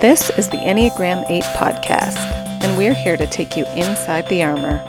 [0.00, 2.16] This is the Enneagram 8 podcast,
[2.62, 4.82] and we're here to take you inside the armor.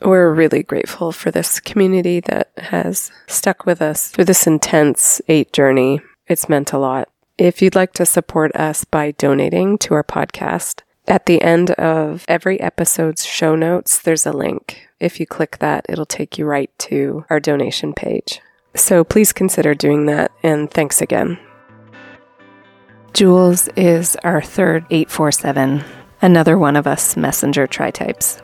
[0.00, 5.52] We're really grateful for this community that has stuck with us through this intense 8
[5.52, 6.00] journey.
[6.28, 7.08] It's meant a lot.
[7.36, 12.24] If you'd like to support us by donating to our podcast, at the end of
[12.28, 14.86] every episode's show notes, there's a link.
[15.00, 18.40] If you click that, it'll take you right to our donation page.
[18.76, 21.40] So please consider doing that, and thanks again.
[23.12, 25.84] Jules is our third 847,
[26.22, 28.40] another one of us messenger tri-types.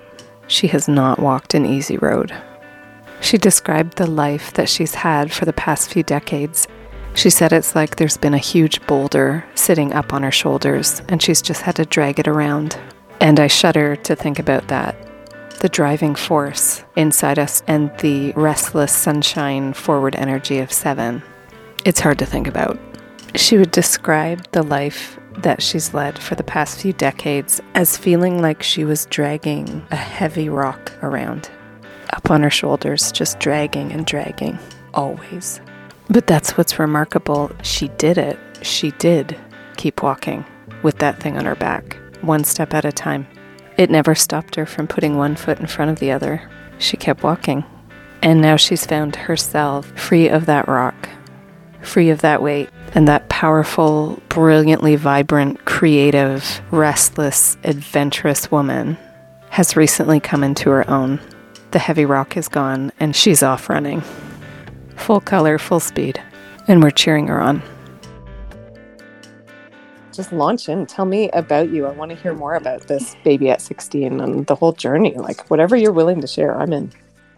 [0.46, 2.34] She has not walked an easy road.
[3.22, 6.68] She described the life that she's had for the past few decades.
[7.14, 11.22] She said it's like there's been a huge boulder sitting up on her shoulders and
[11.22, 12.78] she's just had to drag it around.
[13.22, 14.96] And I shudder to think about that.
[15.60, 21.22] The driving force inside us and the restless sunshine forward energy of seven.
[21.86, 22.78] It's hard to think about.
[23.38, 28.42] She would describe the life that she's led for the past few decades as feeling
[28.42, 31.48] like she was dragging a heavy rock around,
[32.12, 34.58] up on her shoulders, just dragging and dragging,
[34.92, 35.60] always.
[36.10, 37.52] But that's what's remarkable.
[37.62, 38.40] She did it.
[38.62, 39.38] She did
[39.76, 40.44] keep walking
[40.82, 43.28] with that thing on her back, one step at a time.
[43.76, 46.50] It never stopped her from putting one foot in front of the other.
[46.78, 47.64] She kept walking.
[48.20, 51.08] And now she's found herself free of that rock,
[51.82, 52.68] free of that weight,
[52.98, 58.98] and that powerful, brilliantly vibrant, creative, restless, adventurous woman
[59.50, 61.20] has recently come into her own.
[61.70, 64.02] The heavy rock is gone, and she's off running.
[64.96, 66.20] Full color, full speed.
[66.66, 67.62] And we're cheering her on.
[70.12, 70.84] Just launch in.
[70.84, 71.86] Tell me about you.
[71.86, 75.14] I want to hear more about this baby at 16 and the whole journey.
[75.14, 76.90] Like, whatever you're willing to share, I'm in.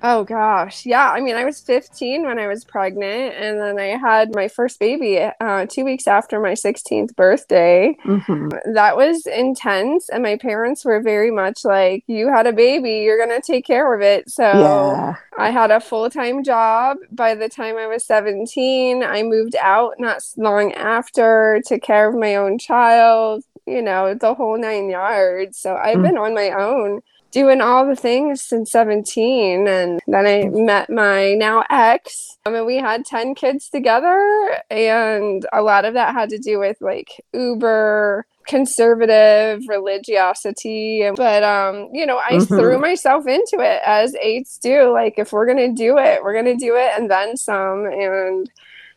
[0.03, 0.87] Oh gosh.
[0.87, 1.11] Yeah.
[1.11, 4.79] I mean, I was 15 when I was pregnant, and then I had my first
[4.79, 7.97] baby uh, two weeks after my 16th birthday.
[8.05, 8.73] Mm-hmm.
[8.73, 10.09] That was intense.
[10.09, 13.67] And my parents were very much like, You had a baby, you're going to take
[13.67, 14.31] care of it.
[14.31, 15.17] So yeah.
[15.39, 16.97] I had a full time job.
[17.11, 22.15] By the time I was 17, I moved out not long after, took care of
[22.15, 25.59] my own child, you know, the whole nine yards.
[25.59, 26.03] So I've mm-hmm.
[26.03, 31.35] been on my own doing all the things since 17 and then i met my
[31.35, 36.31] now ex I mean, we had 10 kids together and a lot of that had
[36.31, 42.57] to do with like uber conservative religiosity but um you know i mm-hmm.
[42.57, 46.57] threw myself into it as eights do like if we're gonna do it we're gonna
[46.57, 48.51] do it and then some and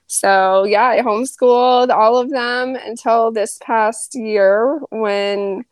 [0.08, 5.64] so yeah i homeschooled all of them until this past year when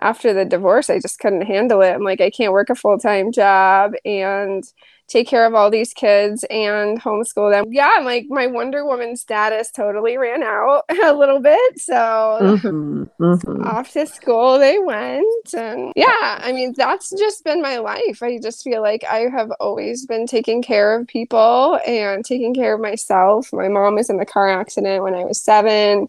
[0.00, 1.92] after the divorce, I just couldn't handle it.
[1.92, 4.64] I'm like, I can't work a full time job and
[5.10, 7.64] take care of all these kids and homeschool them.
[7.68, 11.80] Yeah, I'm like, my Wonder Woman status totally ran out a little bit.
[11.80, 11.94] So
[12.40, 13.66] mm-hmm, mm-hmm.
[13.66, 15.52] off to school they went.
[15.52, 18.22] And yeah, I mean, that's just been my life.
[18.22, 22.74] I just feel like I have always been taking care of people and taking care
[22.74, 23.52] of myself.
[23.52, 26.08] My mom was in a car accident when I was seven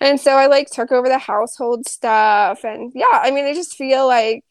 [0.00, 3.76] and so I like took over the household stuff and yeah, I mean I just
[3.76, 4.44] feel like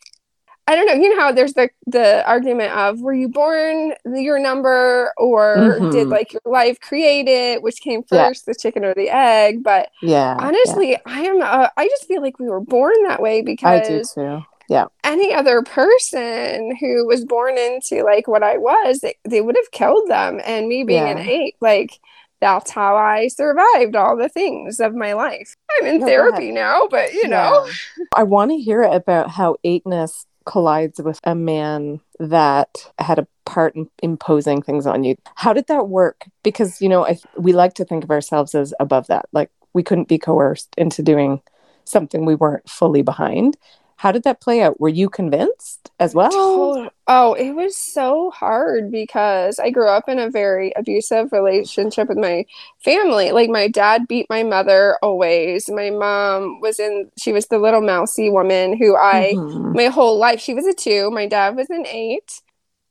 [0.68, 4.40] I don't know, you know how there's the the argument of were you born your
[4.40, 5.92] number or mm-hmm.
[5.92, 8.54] did like your life create it, which came first, yeah.
[8.54, 9.64] the chicken or the egg?
[9.64, 11.02] But yeah, honestly, yeah.
[11.06, 11.42] I am.
[11.42, 14.44] Uh, I just feel like we were born that way because I do too.
[14.68, 14.86] Yeah.
[15.04, 19.72] Any other person who was born into like what I was, they, they would have
[19.72, 20.42] killed them.
[20.44, 21.18] And me being yeah.
[21.18, 22.00] an eight, like
[22.42, 25.56] that's how I survived all the things of my life.
[25.80, 27.30] I'm in no, therapy now, but you yeah.
[27.30, 27.68] know.
[28.16, 33.76] I want to hear about how eightness collides with a man that had a part
[33.76, 35.16] in imposing things on you.
[35.36, 36.26] How did that work?
[36.44, 39.26] Because, you know, I, we like to think of ourselves as above that.
[39.32, 41.42] Like we couldn't be coerced into doing
[41.84, 43.58] something we weren't fully behind.
[43.98, 44.80] How did that play out?
[44.80, 46.90] Were you convinced as well?
[47.08, 52.18] Oh, it was so hard because I grew up in a very abusive relationship with
[52.18, 52.46] my
[52.84, 53.32] family.
[53.32, 55.70] Like my dad beat my mother always.
[55.70, 59.74] My mom was in she was the little mousy woman who I mm-hmm.
[59.74, 62.42] my whole life she was a 2, my dad was an 8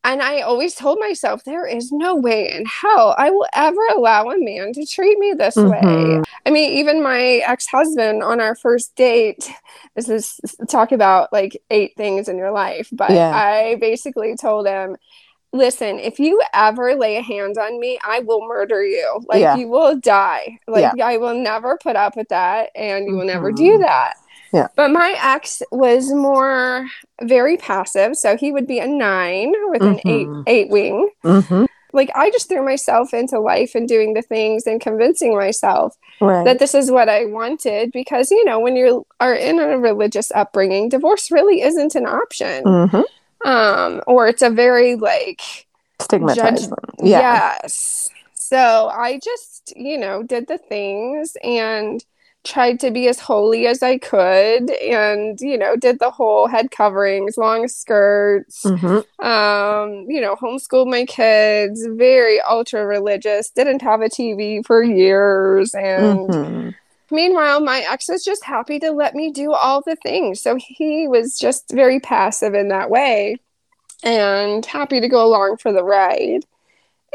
[0.04, 4.30] and I always told myself, there is no way in hell I will ever allow
[4.30, 5.70] a man to treat me this mm-hmm.
[5.70, 6.22] way.
[6.44, 9.50] I mean, even my ex husband on our first date,
[9.96, 13.30] this is talk about like eight things in your life, but yeah.
[13.34, 14.96] I basically told him,
[15.54, 19.24] listen, if you ever lay a hand on me, I will murder you.
[19.26, 19.56] Like, yeah.
[19.56, 20.58] you will die.
[20.66, 21.06] Like, yeah.
[21.06, 23.28] I will never put up with that, and you will mm-hmm.
[23.28, 23.82] never do mm-hmm.
[23.82, 24.14] that.
[24.54, 24.68] Yeah.
[24.76, 26.86] But my ex was more
[27.20, 28.16] very passive.
[28.16, 30.08] So he would be a nine with mm-hmm.
[30.08, 30.42] an eight mm-hmm.
[30.46, 31.10] eight wing.
[31.24, 31.64] Mm-hmm.
[31.92, 36.44] like I just threw myself into life and doing the things and convincing myself Right.
[36.44, 40.30] that this is what I wanted because you know when you are in a religious
[40.32, 42.62] upbringing, divorce really isn't an option.
[42.64, 43.02] hmm
[43.44, 45.42] Um, or it's a very like
[46.00, 46.70] Stigmatized.
[46.70, 47.58] Judge- yeah.
[47.62, 48.08] Yes.
[48.34, 52.04] So I just, you know, did the things and
[52.44, 56.70] tried to be as holy as I could and, you know, did the whole head
[56.70, 64.02] coverings, long skirts, hmm um, you know, homeschooled my kids, very ultra religious, didn't have
[64.02, 66.70] a TV for years and hmm
[67.10, 70.40] Meanwhile, my ex was just happy to let me do all the things.
[70.40, 73.36] So he was just very passive in that way
[74.02, 76.44] and happy to go along for the ride.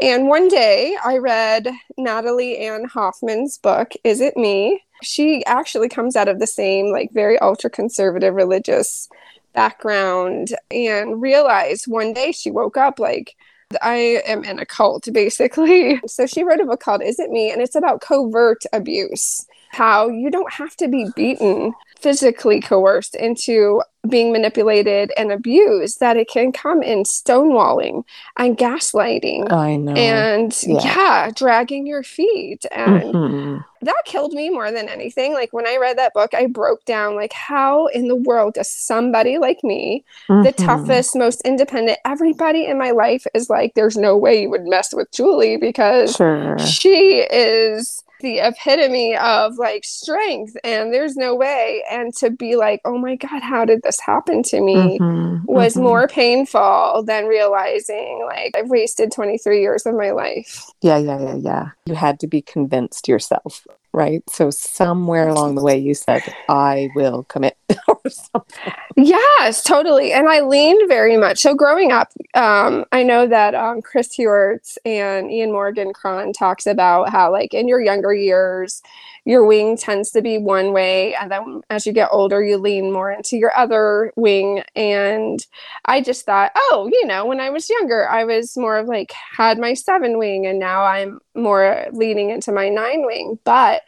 [0.00, 1.68] And one day I read
[1.98, 4.82] Natalie Ann Hoffman's book, Is It Me?
[5.02, 9.08] She actually comes out of the same, like, very ultra conservative religious
[9.52, 13.36] background and realized one day she woke up like,
[13.82, 16.00] I am in a cult, basically.
[16.08, 17.50] So she wrote a book called Is It Me?
[17.50, 23.82] And it's about covert abuse how you don't have to be beaten, physically coerced into
[24.08, 28.02] being manipulated and abused, that it can come in stonewalling
[28.36, 29.52] and gaslighting.
[29.52, 29.92] I know.
[29.92, 30.80] and yeah.
[30.82, 31.30] yeah.
[31.34, 32.64] dragging your feet.
[32.74, 33.64] And Mhm.
[33.82, 35.34] that killed me more than anything.
[35.34, 38.70] Like when I read that book, I broke down like how in the world does
[38.70, 40.56] somebody like me, the Mhm.
[40.56, 44.94] toughest, most independent, everybody in my life is like, there's no way you would mess
[44.94, 46.56] with Julie because Sure.
[46.58, 52.80] she is the epitome of like strength and there's no way and to be like
[52.84, 55.42] oh my god how did this happen to me Mhm.
[55.46, 55.82] was Mhm.
[55.82, 61.34] more painful than realizing like i've wasted 23 years of my life Yeah, yeah, yeah,
[61.36, 61.66] yeah.
[61.86, 64.22] You had to be convinced yourself, right?
[64.30, 67.56] So somewhere along the way you said, I will commit
[68.96, 73.80] yes totally and i leaned very much so growing up um, i know that um,
[73.82, 78.82] chris heuertz and ian morgan cron talks about how like in your younger years
[79.24, 82.92] your wing tends to be one way and then as you get older you lean
[82.92, 84.62] more into your other wing.
[84.74, 85.44] And
[85.84, 89.12] i just thought oh you know when i was younger i was more of like
[89.36, 93.38] had my seven wing and now i'm more leaning into my nine wing.
[93.44, 93.82] But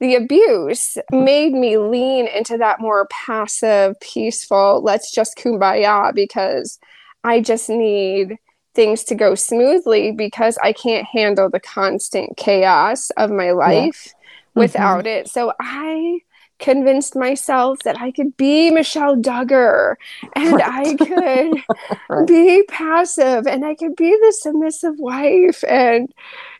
[0.00, 6.78] the abuse made me lean into that more passive peaceful let's just kumbaya because
[7.24, 8.36] i just need
[8.74, 14.14] things to go smoothly because i can't handle the constant chaos of my life
[14.58, 15.28] without it.
[15.28, 16.20] So I
[16.58, 19.96] convinced myself that I could be Michelle Duggar
[20.34, 21.64] and I could
[22.08, 22.28] Right.
[22.28, 26.12] be passive and I could be the submissive wife and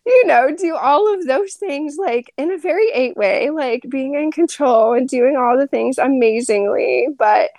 [0.06, 4.14] you know do all of those things like in a very eight way like being
[4.14, 7.50] in control and doing all the things amazingly but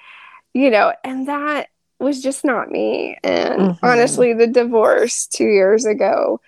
[0.53, 1.69] you know and that
[1.99, 3.79] was just not me and Mhm.
[3.83, 6.39] honestly the divorce 2 years ago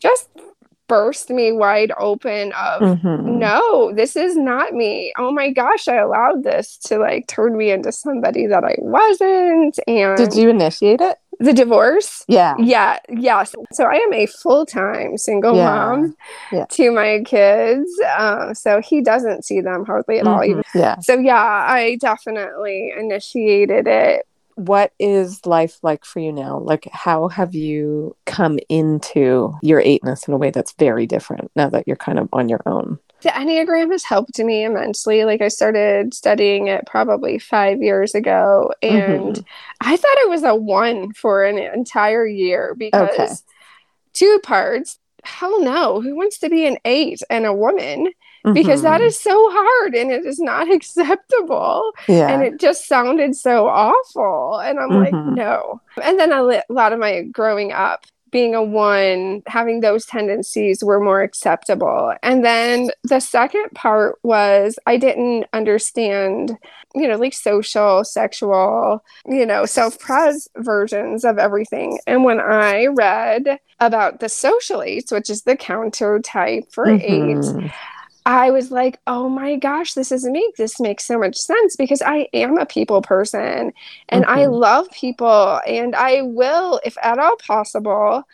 [0.00, 0.28] just
[0.90, 3.24] burst me wide open of Mhm.
[3.46, 5.12] no, this is not me.
[5.16, 9.78] Oh my gosh, I allowed this to like turn me into somebody that I wasn't.
[9.86, 11.16] And Did you initiate it?
[11.38, 12.22] the divorce?
[12.28, 12.54] Yeah.
[12.58, 13.54] Yeah, yes.
[13.72, 15.70] So I am a full time single Yeah.
[15.70, 16.16] mom
[16.52, 16.66] Yeah.
[16.76, 17.88] to my kids.
[18.18, 20.40] Uh, so he doesn't see them hardly at all.
[20.40, 20.48] Mhm.
[20.50, 20.96] Even Yeah.
[21.00, 24.26] so, yeah, I definitely initiated it.
[24.60, 26.58] What is life like for you now?
[26.58, 31.70] Like, how have you come into your eightness in a way that's very different now
[31.70, 32.98] that you're kind of on your own?
[33.22, 35.24] The Enneagram has helped me immensely.
[35.24, 39.44] Like I started studying it probably five years ago, and Mhm.
[39.80, 43.28] I thought it was a one for an entire year because Okay.
[44.12, 44.98] two parts.
[45.24, 48.08] Hell no, who wants to be an eight and a woman?
[48.54, 49.06] Because that Mhm.
[49.06, 51.92] is so hard and it is not acceptable.
[52.08, 52.28] yeah.
[52.28, 54.58] And it just sounded so awful.
[54.58, 55.34] And I'm like, Mhm.
[55.36, 55.80] no.
[56.02, 61.00] And then a lot of my growing up, being a one, having those tendencies were
[61.00, 62.14] more acceptable.
[62.22, 66.56] And then the second part was I didn't understand,
[66.94, 71.98] you know, like social, sexual, you know, self pres versions of everything.
[72.06, 77.00] And when I read about the social eights, which is the counter type for eight,
[77.36, 77.72] Mhm.
[78.26, 80.52] I was like, oh my gosh, this is me.
[80.58, 83.72] This makes so much sense because I am a people person
[84.08, 84.52] and I Mhm.
[84.60, 88.24] love people and I will, if at all possible,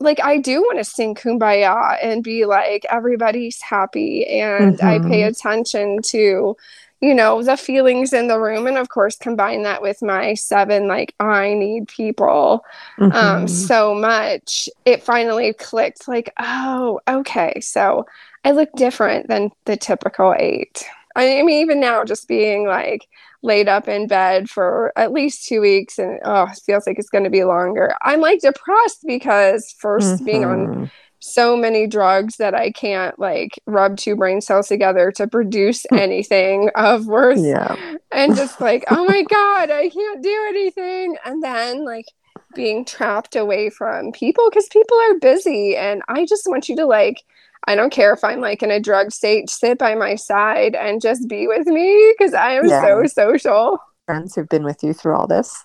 [0.00, 5.22] like I do want to sing kumbaya and be like everybody's happy and I pay
[5.22, 5.28] Mhm.
[5.28, 6.56] attention to
[7.00, 10.88] you know the feelings in the room and of course combine that with my seven
[10.88, 12.64] like I need people
[13.10, 13.48] um Mhm.
[13.48, 18.06] so much it finally clicked like oh okay so
[18.44, 20.84] i look different than the typical eight
[21.16, 23.06] I mean, even now, just being like
[23.42, 27.10] laid up in bed for at least two weeks and oh, it feels like it's
[27.10, 27.94] going to be longer.
[28.02, 30.24] I'm like depressed because 1st mm-hmm.
[30.24, 30.84] being on mm-hmm.
[31.20, 36.70] so many drugs that I can't like rub two brain cells together to produce anything
[36.74, 37.38] of worth.
[37.38, 37.76] Yeah.
[38.10, 41.16] And just like, oh my God, I can't do anything.
[41.24, 42.06] And then like,
[42.54, 46.86] being trapped away from people because people are busy and I just want you to
[46.86, 47.24] like
[47.66, 51.00] I don't care if I'm like in a drug state, sit by my side and
[51.00, 52.82] just be with me because I am yeah.
[52.82, 53.78] so social.
[54.06, 55.64] Friends who've been with you through all this.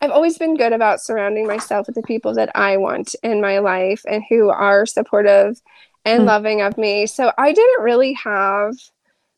[0.00, 3.58] I've always been good about surrounding myself with the people that I want in my
[3.58, 5.60] life and who are supportive
[6.04, 6.26] and mm.
[6.26, 7.06] loving of me.
[7.06, 8.74] So I didn't really have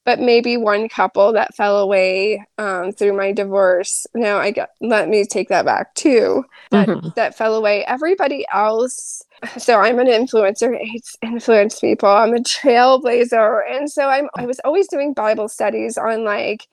[0.04, 4.07] but maybe one couple that fell away um, through my divorce.
[4.14, 6.45] Now I got let me take that back too.
[6.71, 7.09] That mm-hmm.
[7.16, 7.85] that fell away.
[7.85, 9.23] Everybody else.
[9.58, 10.76] So I'm an influencer.
[10.80, 12.08] It's influence people.
[12.08, 14.28] I'm a trailblazer, and so I'm.
[14.34, 16.68] I was always doing Bible studies on like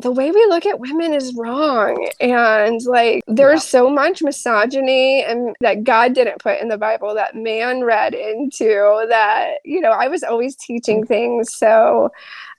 [0.00, 3.80] the way we look at women is wrong and like there's yeah.
[3.80, 9.04] so much misogyny and that god didn't put in the bible that man read into
[9.10, 12.10] that you know i was always teaching things so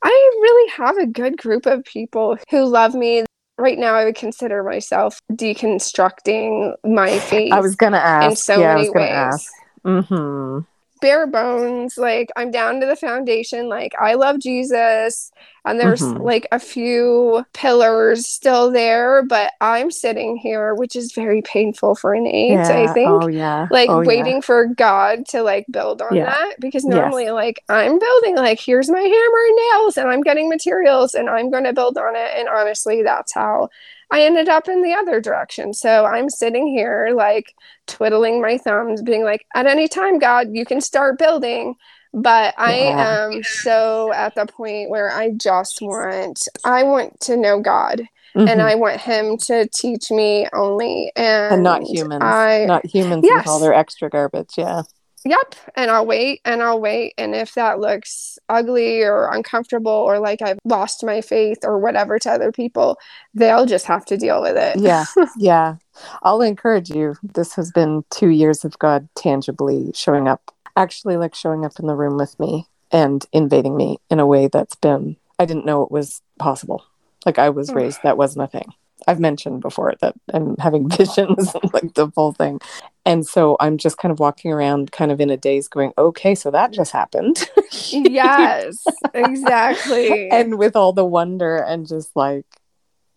[0.03, 0.09] I
[0.41, 3.25] really have a good group of people who love me.
[3.61, 7.53] Right now, I would consider myself deconstructing my faith.
[7.53, 8.29] I was going to ask.
[8.31, 9.49] In so yeah, many ways.
[9.85, 10.59] Mm-hmm
[11.01, 15.31] bare bones like i'm down to the foundation like i love jesus
[15.65, 16.21] and there's mm-hmm.
[16.21, 22.13] like a few pillars still there but i'm sitting here which is very painful for
[22.13, 22.83] an eight yeah.
[22.83, 24.41] i think oh yeah like oh, waiting yeah.
[24.41, 26.25] for god to like build on yeah.
[26.25, 27.33] that because normally yes.
[27.33, 29.11] like i'm building like here's my hammer
[29.47, 33.01] and nails and i'm getting materials and i'm going to build on it and honestly
[33.03, 33.67] that's how
[34.11, 35.73] I ended up in the other direction.
[35.73, 37.53] So I'm sitting here like
[37.87, 41.75] twiddling my thumbs, being like, at any time, God, you can start building.
[42.13, 43.25] But I yeah.
[43.25, 48.01] am so at the point where I just want, I want to know God.
[48.33, 48.47] Mm-hmm.
[48.47, 53.25] and I want him to teach me only and, and not humans, I, not humans
[53.25, 53.39] yes.
[53.39, 54.53] with all their extra garbage.
[54.57, 54.83] Yeah,
[55.23, 55.55] Yep.
[55.75, 57.13] And I'll wait and I'll wait.
[57.17, 62.17] And if that looks ugly or uncomfortable or like I've lost my faith or whatever
[62.19, 62.97] to other people,
[63.33, 64.79] they'll just have to deal with it.
[64.79, 65.05] Yeah.
[65.37, 65.75] yeah.
[66.23, 67.15] I'll encourage you.
[67.21, 71.87] This has been two years of God tangibly showing up, actually, like showing up in
[71.87, 75.83] the room with me and invading me in a way that's been, I didn't know
[75.83, 76.83] it was possible.
[77.25, 77.75] Like I was mm.
[77.75, 78.73] raised, that wasn't a thing.
[79.07, 82.59] I've mentioned before that I'm having visions like the whole thing.
[83.05, 86.35] And so I'm just kind of walking around kind of in a daze going, okay,
[86.35, 87.49] so that just happened.
[87.91, 90.29] yes, exactly.
[90.29, 92.45] and with all the wonder and just like,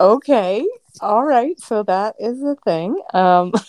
[0.01, 0.67] okay,
[1.01, 2.99] all right, so that is a thing.
[3.13, 3.53] Um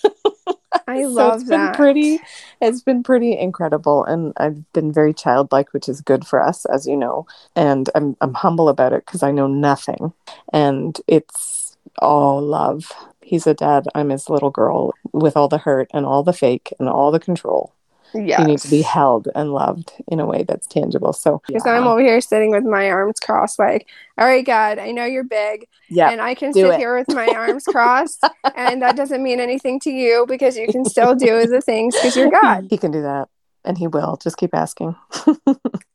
[0.88, 1.72] I so love it's that.
[1.72, 2.20] Been pretty,
[2.62, 6.86] it's been pretty incredible, and I've been very childlike, which is good for us, as
[6.86, 7.26] you know.
[7.56, 10.14] And I'm I'm humble about it because I know nothing,
[10.54, 11.55] and it's
[12.00, 12.92] all love.
[13.22, 13.88] He's a dad.
[13.96, 17.20] I'm his little girl with all the hurt and all the fake and all the
[17.20, 17.74] control.
[18.14, 18.42] Yeah.
[18.42, 21.14] You need to be held and loved in a way that's tangible.
[21.14, 21.74] So, because yeah.
[21.74, 23.88] I'm over here sitting with my arms crossed, like,
[24.18, 25.68] all right, God, I know you're big.
[25.90, 26.10] Yeah.
[26.10, 26.78] And I can sit it.
[26.78, 28.24] here with my arms crossed.
[28.56, 32.16] and that doesn't mean anything to you because you can still do the things because
[32.16, 32.68] you're God.
[32.76, 33.28] He can do that.
[33.64, 34.18] And he will.
[34.18, 34.96] Just keep asking.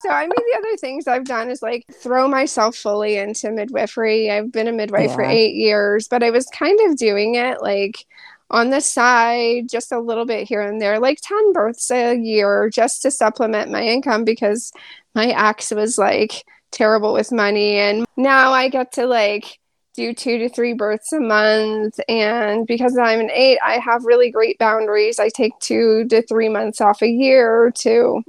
[0.00, 4.30] So, I mean, the other things I've done is like throw myself fully into midwifery.
[4.30, 5.14] I've been a midwife yeah.
[5.14, 8.06] for eight years, but I was kind of doing it like
[8.50, 12.70] on the side, just a little bit here and there, like 10 births a year
[12.70, 14.72] just to supplement my income because
[15.14, 17.78] my ex was like terrible with money.
[17.78, 19.58] And now I get to like,
[19.94, 21.98] do two to three births a month.
[22.08, 25.18] And because I'm an eight, I have really great boundaries.
[25.18, 28.22] I take two to three months off a year to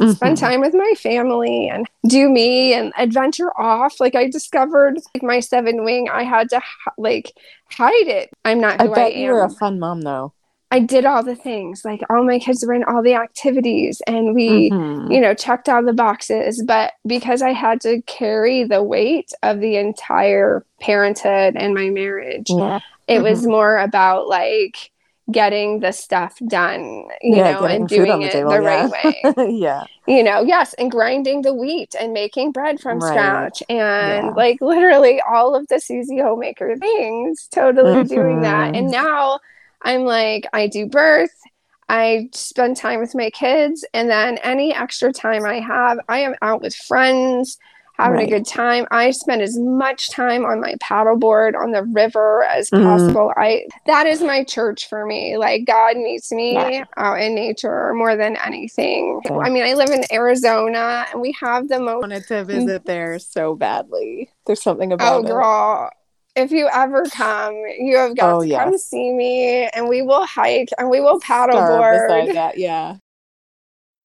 [0.00, 0.12] mm-hmm.
[0.12, 4.00] spend time with my family and do me and adventure off.
[4.00, 6.60] Like I discovered like my seven wing, I had to
[6.98, 7.32] like
[7.70, 8.30] hide it.
[8.44, 10.32] I'm not I bet I you were a fun mom though.
[10.70, 11.84] I did all the things.
[11.84, 15.12] Like all my kids were in all the activities and we, mm-hmm.
[15.12, 16.62] you know, checked all the boxes.
[16.66, 22.48] But because I had to carry the weight of the entire parenthood and my marriage,
[22.48, 22.80] yeah.
[23.06, 23.22] it mm-hmm.
[23.22, 24.90] was more about like
[25.30, 28.88] getting the stuff done, you yeah, know, and doing it table, the yeah.
[28.90, 29.50] right way.
[29.58, 29.84] yeah.
[30.06, 33.08] You know, yes, and grinding the wheat and making bread from right.
[33.08, 34.32] scratch and yeah.
[34.36, 38.76] like literally all of the Susie homemaker things, totally doing that.
[38.76, 39.04] And mm-hmm.
[39.04, 39.40] now
[39.82, 41.34] I'm like, I do birth.
[41.88, 46.34] I spend time with my kids, and then any extra time I have, I am
[46.42, 47.58] out with friends
[47.96, 48.26] having Right.
[48.26, 48.86] a good time.
[48.90, 52.82] I spend as much time on my paddleboard on the river as Mhm.
[52.84, 53.32] possible.
[53.36, 55.36] I that is my church for me.
[55.38, 56.84] Like God meets me Yeah.
[56.96, 59.20] out in nature more than anything.
[59.26, 59.38] Same.
[59.38, 63.18] I mean, I live in Arizona and we have the most wanted to visit there
[63.18, 64.30] so badly.
[64.46, 65.24] There's something Oh, about it.
[65.24, 65.90] Oh, girl.
[66.34, 68.62] If you ever come, you have got Oh, to yes.
[68.62, 72.52] come see me and we will hike and we will Starve beside paddleboard.
[72.56, 72.96] yeah.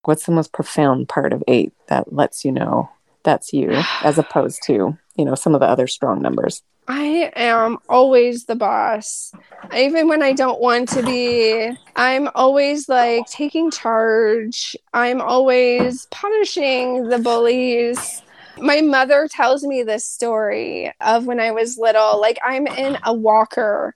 [0.04, 2.88] What's the most profound part of eight that lets you know
[3.24, 3.70] that's you,
[4.02, 6.62] as opposed to you know some of the other strong numbers?
[6.88, 9.32] I am always the boss.
[9.74, 14.76] Even when I don't want to be, I'm always like taking charge.
[14.92, 18.22] I'm always punishing the bullies.
[18.58, 22.20] My mother tells me this story of when I was little.
[22.20, 23.94] Like, I'm in a walker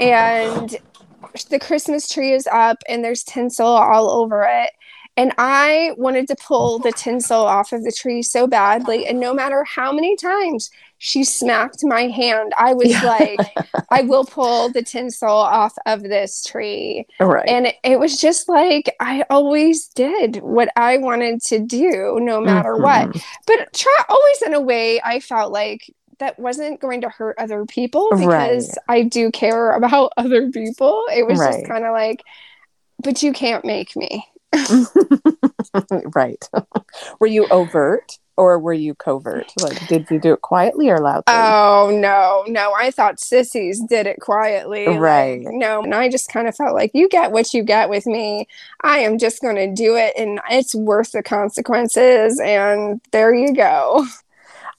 [0.00, 0.76] and
[1.50, 4.70] the Christmas tree is up and there's tinsel all over it.
[5.18, 9.06] And I wanted to pull the tinsel off of the tree so badly.
[9.06, 13.02] And no matter how many times she smacked my hand, I was Yeah.
[13.04, 13.40] like,
[13.90, 17.06] I will pull the tinsel off of this tree.
[17.20, 17.48] Right.
[17.48, 22.40] And it, it was just like I always did what I wanted to do, no
[22.40, 23.08] matter what.
[23.10, 23.22] Mhm.
[23.46, 25.82] But try always in a way I felt like
[26.20, 31.04] that wasn't going to hurt other people because I do care about other people.
[31.14, 31.54] It was Right.
[31.54, 32.22] just kind of like,
[33.02, 34.24] but you can't make me.
[36.14, 36.48] right.
[37.20, 39.52] were you overt or were you covert?
[39.60, 41.24] Like, did you do it quietly or loudly?
[41.26, 42.72] Oh no, no!
[42.72, 45.42] I thought sissies did it quietly, like, Right.
[45.42, 48.46] no, and I just kind of felt like you get what you get with me.
[48.82, 52.40] I am just going to do it, and it's worth the consequences.
[52.40, 54.06] And there you go.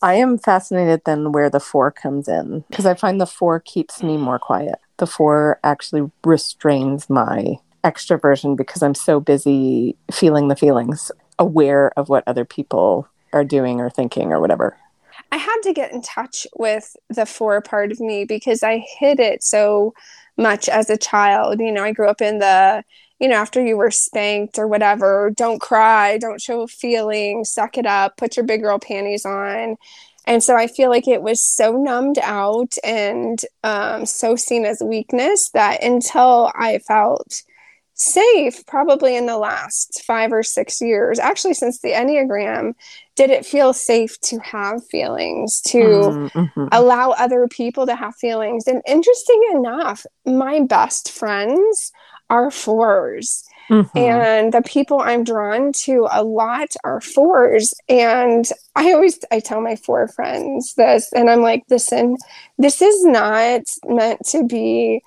[0.02, 4.02] I am fascinated then where the four comes in because I find the four keeps
[4.02, 4.80] me more quiet.
[4.98, 12.10] The four actually restrains my extroversion because I'm so busy feeling the feelings, aware of
[12.10, 14.78] what other people are doing or thinking or whatever.
[15.32, 19.20] I had to get in touch with the four part of me because I hid
[19.20, 19.94] it so
[20.38, 21.60] much as a child.
[21.60, 22.84] You know, I grew up in the,
[23.20, 27.86] you know, after you were spanked or whatever, don't cry, don't show feelings, suck it
[27.86, 29.76] up, put your big girl panties on.
[30.26, 34.82] And so I feel like it was so numbed out and um, so seen as
[34.84, 37.44] weakness that until I felt
[38.00, 42.74] safe, probably in the last five or six years, actually, since the Enneagram,
[43.16, 46.70] did it feel safe to have feelings, to Mhm, mhm.
[46.72, 48.68] allow other people to have feelings.
[48.68, 51.92] And interesting enough, my best friends
[52.30, 53.44] are fours.
[53.70, 53.90] Mhm.
[53.96, 57.74] And the people I'm drawn to a lot are fours.
[57.90, 62.16] And I always I tell my four friends this, and I'm like, listen,
[62.58, 65.02] this is not meant to be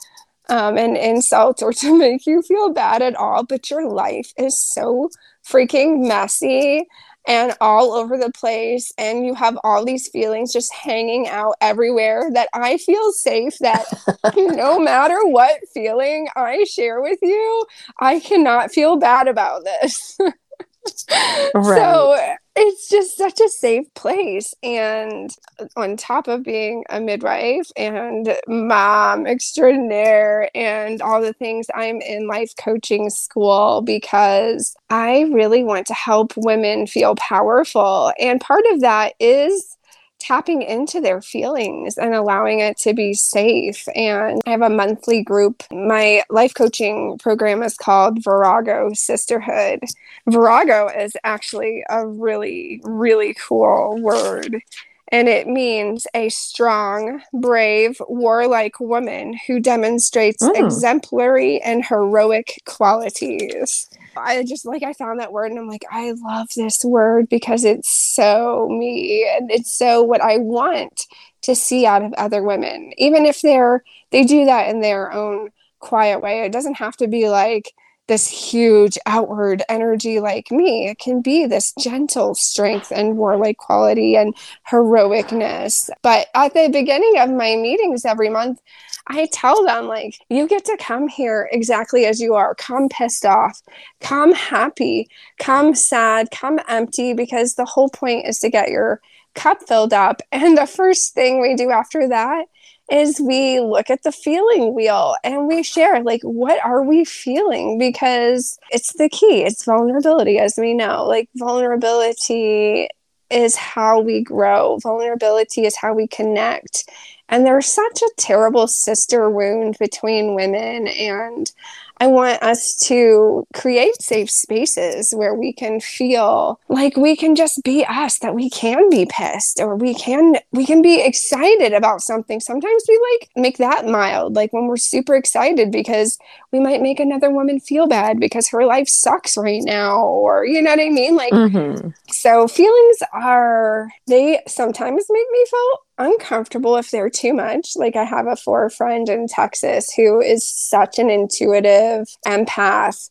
[0.48, 4.60] um, an insult or to make you feel bad at all, but your life is
[4.60, 5.10] so
[5.46, 6.86] freaking messy
[7.26, 12.28] and all over the place and you have all these feelings just hanging out everywhere
[12.32, 13.84] that I feel safe that
[14.36, 17.66] no matter what feeling I share with you,
[18.00, 20.18] I cannot feel bad about this.
[21.54, 22.16] So
[22.54, 24.54] it's just such a safe place.
[24.62, 25.30] And
[25.76, 32.26] on top of being a midwife and mom extraordinaire and all the things, I'm in
[32.26, 38.12] life coaching school because I really want to help women feel powerful.
[38.18, 39.76] And part of that is
[40.22, 43.86] tapping into their feelings and allowing it to be safe.
[43.94, 45.64] And I have a monthly group.
[45.72, 49.80] My life coaching program is called Virago Sisterhood.
[50.28, 54.62] Virago is actually a really, really cool word.
[55.08, 60.64] And it means a strong, brave, warlike woman who demonstrates Mm.
[60.64, 63.90] exemplary and heroic qualities.
[64.16, 67.64] I just like I found that word and I'm like, I love this word because
[67.64, 71.06] it's so me and it's so what I want
[71.42, 72.92] to see out of other women.
[72.98, 75.50] Even if they're they do that in their own
[75.82, 76.42] quiet way.
[76.42, 77.72] It doesn't have to be like
[78.08, 80.88] this huge outward energy like me.
[80.88, 84.34] It can be this gentle strength and warlike quality and
[84.70, 85.88] heroicness.
[86.02, 88.60] But at the beginning of my meetings every month,
[89.08, 92.54] I tell them, like, you get to come here exactly as you are.
[92.54, 93.60] Come pissed off,
[94.00, 99.00] come happy, come sad, come empty, because the whole point is to get your
[99.34, 100.22] cup filled up.
[100.30, 102.46] And the first thing we do after that
[102.90, 107.78] is we look at the feeling wheel and we share like what are we feeling?
[107.78, 111.06] Because it's the key it's vulnerability as we know.
[111.06, 112.88] Like vulnerability
[113.30, 114.78] is how we grow.
[114.82, 116.88] Vulnerability is how we connect.
[117.28, 121.50] And there's such a terrible sister wound between women and
[121.98, 127.62] I want us to create safe spaces where we can feel like we can just
[127.62, 132.00] be us, that we can be pissed or we can we can be excited about
[132.00, 132.40] something.
[132.40, 136.18] Sometimes we like make that mild, like when we're super excited because
[136.50, 140.60] we might make another woman feel bad because her life sucks right now or you
[140.60, 141.16] know what I mean?
[141.16, 141.88] Like mm-hmm.
[142.08, 147.72] so feelings are they sometimes make me feel uncomfortable if they're too much.
[147.76, 153.10] Like I have a four friend in Texas who is such an intuitive empath.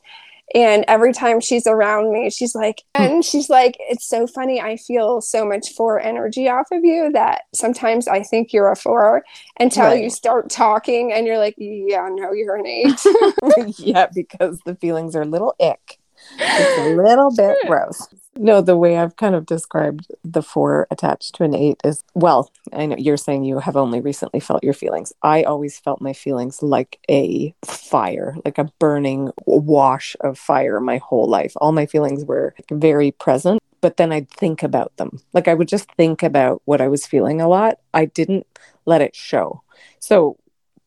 [0.53, 3.03] And every time she's around me, she's like, hmm.
[3.03, 4.59] and she's like, it's so funny.
[4.59, 8.75] I feel so much four energy off of you that sometimes I think you're a
[8.75, 9.23] four
[9.59, 10.03] until right.
[10.03, 12.99] you start talking and you're like, yeah, no, you're an eight.
[13.77, 15.99] yeah, because the feelings are a little ick.
[16.37, 18.07] It's a little bit gross.
[18.43, 22.51] No, the way I've kind of described the four attached to an eight is well,
[22.73, 25.13] I know you're saying you have only recently felt your feelings.
[25.21, 30.97] I always felt my feelings like a fire, like a burning wash of fire my
[30.97, 31.53] whole life.
[31.57, 35.19] All my feelings were very present, but then I'd think about them.
[35.33, 37.77] Like I would just think about what I was feeling a lot.
[37.93, 38.47] I didn't
[38.87, 39.61] let it show.
[39.99, 40.39] So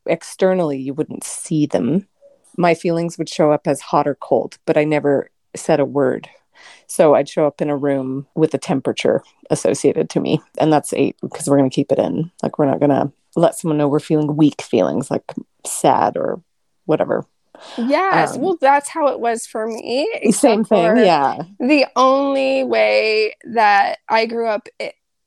[0.05, 2.09] externally, you wouldn't see them.
[2.57, 6.29] My feelings would show up as hot or cold, but I never said a word
[6.87, 10.41] so I'd show up in a room with a temperature associated to me.
[10.57, 12.31] And that's eight because we're going to keep it in.
[12.43, 15.33] Like, we're not going to let someone know we're feeling weak feelings like
[15.65, 16.41] sad or
[16.85, 17.25] whatever.
[17.77, 18.35] Yes.
[18.35, 20.07] Um, well, that's how it was for me.
[20.31, 20.97] Same thing.
[20.97, 21.43] Yeah.
[21.59, 24.67] The only way that I grew up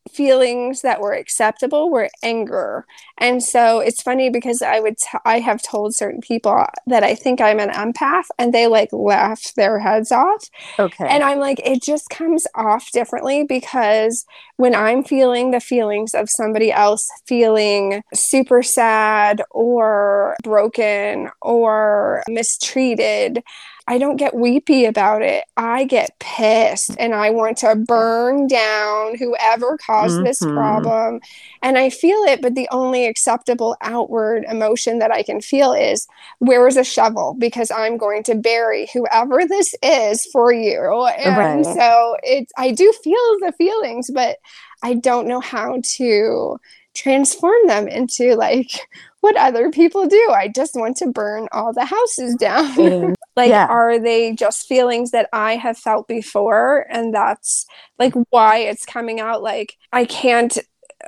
[0.08, 2.86] feelings that were acceptable were anger.
[3.18, 7.14] And so it's funny because I would t- I have told certain people that I
[7.14, 10.48] think I'm an empath and they like laugh their heads off.
[10.78, 11.06] Okay.
[11.06, 16.28] And I'm like it just comes off differently because when I'm feeling the feelings of
[16.28, 23.42] somebody else feeling super sad or broken or mistreated,
[23.88, 25.44] I don't get weepy about it.
[25.56, 30.24] I get pissed and I want to burn down whoever caused mm-hmm.
[30.24, 31.20] this problem.
[31.62, 36.06] And I feel it, but the only acceptable outward emotion that I can feel is
[36.38, 37.34] where is a shovel?
[37.38, 41.06] Because I'm going to bury whoever this is for you.
[41.06, 41.64] And right.
[41.64, 44.36] so it's I do feel the feelings, but
[44.82, 46.58] I don't know how to
[46.94, 48.86] transform them into like
[49.20, 50.30] what other people do.
[50.30, 53.14] I just want to burn all the houses down.
[53.38, 53.66] Mm, like, yeah.
[53.66, 56.86] are they just feelings that I have felt before?
[56.90, 57.66] And that's
[57.98, 59.42] like why it's coming out.
[59.42, 60.58] Like, I can't,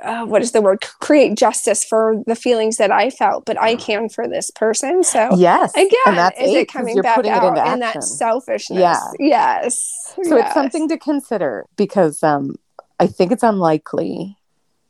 [0.01, 0.81] uh, what is the word?
[1.01, 5.03] Create justice for the feelings that I felt, but I can for this person.
[5.03, 5.73] So, yes.
[5.75, 8.79] Again, is it coming back out in that selfishness?
[8.79, 8.99] Yeah.
[9.19, 10.13] Yes.
[10.23, 10.45] So, yes.
[10.45, 12.55] it's something to consider because um,
[12.99, 14.37] I think it's unlikely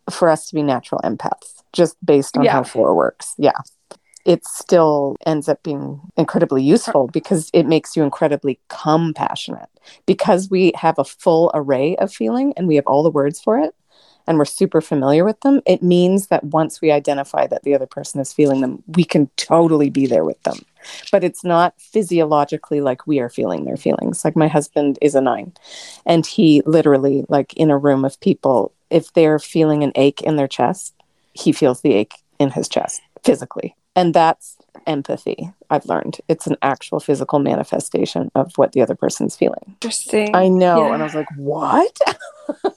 [0.09, 2.51] for us to be natural empaths just based on yeah.
[2.51, 3.33] how four works.
[3.37, 3.57] Yeah.
[4.25, 9.69] It still ends up being incredibly useful because it makes you incredibly compassionate.
[10.05, 13.59] Because we have a full array of feeling and we have all the words for
[13.59, 13.73] it
[14.27, 17.85] and we're super familiar with them, it means that once we identify that the other
[17.85, 20.59] person is feeling them, we can totally be there with them.
[21.11, 24.23] But it's not physiologically like we are feeling their feelings.
[24.23, 25.53] Like my husband is a nine,
[26.05, 30.35] and he literally, like in a room of people, if they're feeling an ache in
[30.35, 30.93] their chest,
[31.33, 33.75] he feels the ache in his chest physically.
[33.95, 36.19] And that's empathy, I've learned.
[36.27, 39.63] It's an actual physical manifestation of what the other person's feeling.
[39.67, 40.33] Interesting.
[40.35, 40.87] I know.
[40.87, 40.93] Yeah.
[40.93, 41.99] And I was like, what?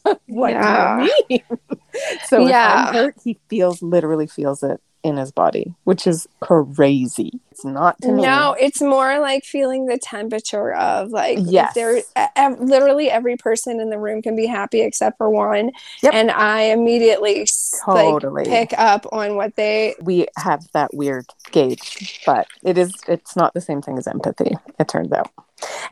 [0.27, 0.97] what yeah.
[0.99, 1.59] do you mean?
[2.27, 2.93] so yeah.
[2.93, 7.39] hurt, he feels literally feels it in his body, which is crazy.
[7.51, 8.23] It's not to me.
[8.23, 11.75] No, it's more like feeling the temperature of like yes.
[11.75, 15.71] there uh, literally every person in the room can be happy except for one.
[16.03, 16.15] Yep.
[16.15, 17.47] And I immediately
[17.85, 18.45] totally.
[18.45, 23.37] like pick up on what they we have that weird gauge, but it is it's
[23.37, 25.31] not the same thing as empathy, it turns out.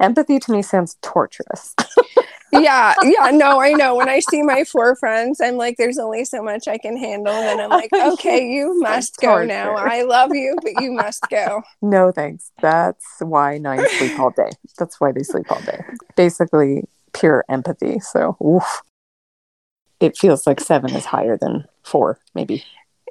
[0.00, 1.74] Empathy to me sounds torturous.
[2.52, 3.96] yeah, yeah, no, I know.
[3.96, 7.32] When I see my four friends, I'm like, there's only so much I can handle.
[7.32, 9.74] And I'm like, okay, you must go now.
[9.76, 11.62] I love you, but you must go.
[11.80, 12.52] No, thanks.
[12.60, 14.50] That's why nine sleep all day.
[14.78, 15.82] That's why they sleep all day.
[16.16, 18.00] Basically, pure empathy.
[18.00, 18.82] So, oof.
[20.00, 22.64] It feels like seven is higher than four, maybe.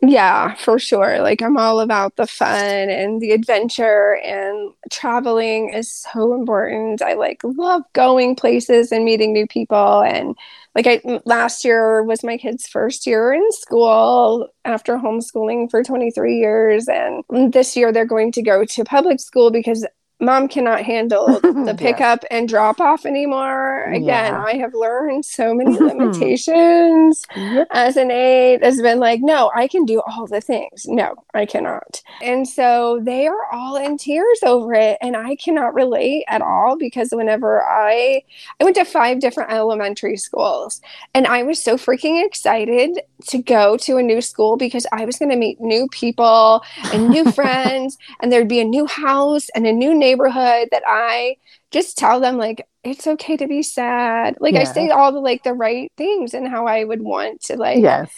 [0.03, 1.19] Yeah, for sure.
[1.21, 7.03] Like I'm all about the fun and the adventure and traveling is so important.
[7.03, 10.35] I like love going places and meeting new people and
[10.73, 16.35] like I last year was my kids' first year in school after homeschooling for 23
[16.39, 19.85] years and mm, this year they're going to go to public school because
[20.21, 23.83] mom cannot handle the pickup and drop off anymore.
[23.85, 24.43] Again, yeah.
[24.45, 27.67] I have learned so many limitations yep.
[27.71, 30.85] as an aide has been like, no, I can do all the things.
[30.87, 32.01] No, I cannot.
[32.21, 34.97] And so they are all in tears over it.
[35.01, 38.21] And I cannot relate at all because whenever I
[38.59, 40.81] I went to five different elementary schools
[41.13, 45.17] and I was so freaking excited to go to a new school because I was
[45.17, 49.65] going to meet new people and new friends and there'd be a new house and
[49.65, 51.37] a new neighborhood that I
[51.71, 54.37] just tell them like it's okay to be sad.
[54.39, 54.61] Like yeah.
[54.61, 57.79] I say all the like the right things and how I would want to like
[57.79, 58.11] Yes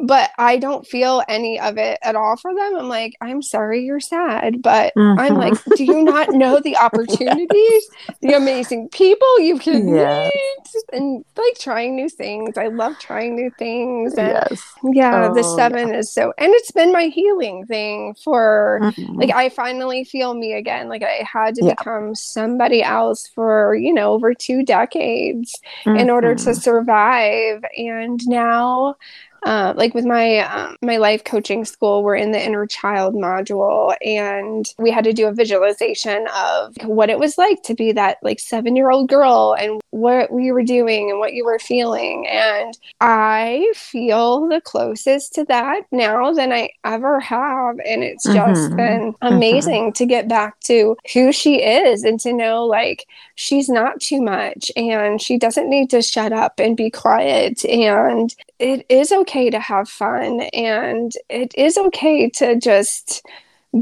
[0.00, 2.76] but I don't feel any of it at all for them.
[2.76, 5.20] I'm like, I'm sorry you're sad, but mm-hmm.
[5.20, 7.88] I'm like, do you not know the opportunities,
[8.20, 10.32] the amazing people you can yes.
[10.34, 12.56] meet, and like trying new things?
[12.56, 14.14] I love trying new things.
[14.14, 14.62] And yes.
[14.84, 15.98] Yeah, oh, the seven yeah.
[15.98, 19.14] is so, and it's been my healing thing for mm-hmm.
[19.14, 20.88] like I finally feel me again.
[20.88, 21.74] Like I had to yeah.
[21.74, 25.98] become somebody else for you know over two decades mm-hmm.
[25.98, 26.60] in order to mm-hmm.
[26.60, 28.96] survive, and now
[29.42, 33.94] uh, like with my um, my life coaching school we're in the inner child module
[34.04, 38.18] and we had to do a visualization of what it was like to be that
[38.22, 42.26] like seven year old girl and what we were doing and what you were feeling
[42.28, 48.62] and i feel the closest to that now than i ever have and it's just
[48.62, 48.76] mm-hmm.
[48.76, 49.34] been mm-hmm.
[49.34, 49.92] amazing mm-hmm.
[49.92, 54.70] to get back to who she is and to know like she's not too much
[54.76, 59.58] and she doesn't need to shut up and be quiet and it is okay to
[59.58, 63.26] have fun and it is okay to just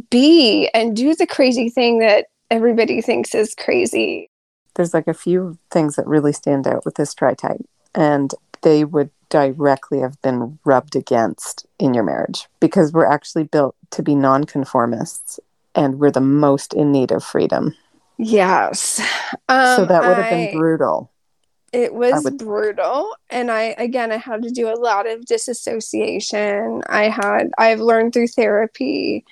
[0.09, 4.31] be and do the crazy thing that everybody thinks is crazy.
[4.77, 7.65] There's like a few things that really stand out with this tri type,
[7.95, 13.75] and they would directly have been rubbed against in your marriage because we're actually built
[13.91, 15.41] to be nonconformists
[15.75, 17.75] and we're the most in need of freedom.
[18.17, 19.01] Yes.
[19.49, 21.11] Um, so that would have been brutal.
[21.73, 22.39] It was would...
[22.39, 23.15] brutal.
[23.31, 26.83] And I, again, I had to do a lot of disassociation.
[26.89, 29.25] I had, I've learned through therapy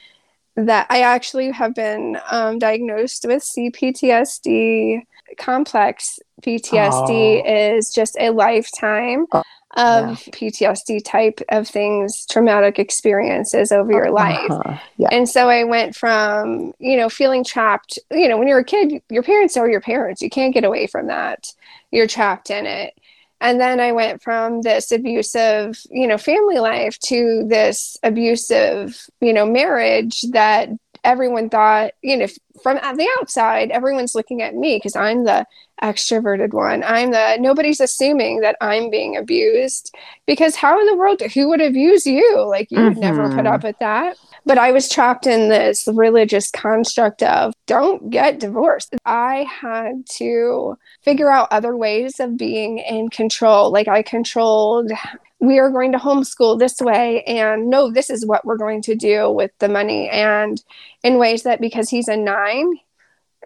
[0.57, 5.03] that I actually have been um, diagnosed with CPTSD.
[5.39, 7.77] Complex PTSD oh.
[7.77, 9.43] is just a lifetime oh,
[9.77, 10.33] of yeah.
[10.33, 14.51] PTSD type of things, traumatic experiences over your life.
[14.51, 14.79] Uh-huh.
[14.97, 15.09] Yeah.
[15.13, 17.99] And so I went from, you know, feeling trapped.
[18.11, 20.23] You know, when you're a kid, your parents are your parents.
[20.23, 21.53] You can't get away from that
[21.91, 22.95] you're trapped in it
[23.41, 29.33] and then i went from this abusive you know family life to this abusive you
[29.33, 30.69] know marriage that
[31.07, 32.27] everyone thought you know
[32.63, 35.47] from the outside everyone's looking at me because i'm the
[35.83, 39.95] extroverted one i'm the nobody's assuming that i'm being abused
[40.27, 42.89] because how in the world who would abuse you like you mm-hmm.
[42.89, 43.47] would never put mm-hmm.
[43.47, 44.17] up with that
[44.47, 48.95] but I was trapped in this religious construct of don't get divorced.
[49.05, 53.73] I had to figure out other ways of being in control.
[53.73, 54.93] Like I controlled
[55.39, 58.95] we are going to homeschool this way and no this is what we're going to
[58.95, 60.63] do with the money and
[61.03, 62.79] in ways that because he's a 9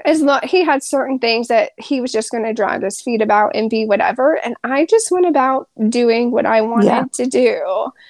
[0.04, 3.22] as long he had certain things that he was just going to drag his feet
[3.22, 7.04] about and be whatever and i just went about doing what i wanted yeah.
[7.12, 7.60] to do